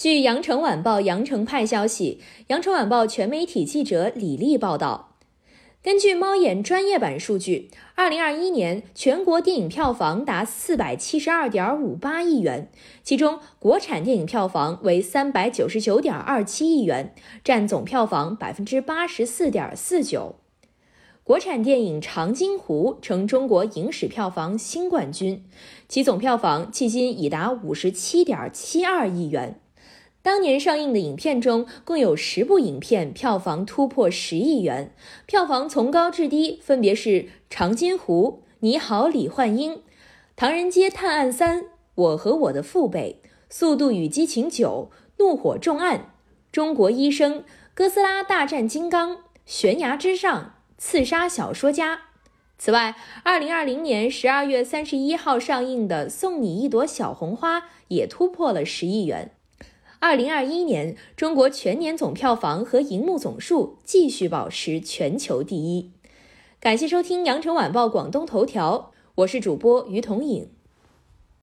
[0.00, 5.18] 据《羊城晚报》羊城派消息，《羊城晚报》全媒体记者李丽报道，
[5.82, 12.70] 根据猫眼专业版数据，二零二一年全国电影票房达四百七十二点五八亿元，
[13.02, 17.14] 其中国产电影票房为三百九十九点二七亿元，
[17.44, 20.36] 占总票房百分之八十四点四九。
[21.22, 25.44] 国产电影《长津湖》成中国影史票房新冠军，
[25.86, 29.60] 其总票房迄今已达五十七点七二亿元。
[30.22, 37.08] 当年上映的影片中，共有十部影片票房突破十亿元，票房从高至低分别是
[37.48, 39.72] 《长津湖》《你好，李焕英》
[40.36, 41.60] 《唐人街探案三》
[41.94, 45.96] 《我和我的父辈》《速度与激情九》《怒火重案》
[46.52, 47.36] 《中国医生》
[47.72, 49.12] 《哥斯拉大战金刚》
[49.46, 50.38] 《悬崖之上》
[50.76, 51.96] 《刺杀小说家》。
[52.58, 59.30] 此外，二零二零年十二月三十一号上映的《送你一朵小红花》也突破了十亿元。
[60.02, 65.90] 二零二一年，中国全年总票房和银幕总数继续保持全球第一。
[66.58, 70.48] 感谢收听《羊城晚报广东头条》，我是主播于彤颖。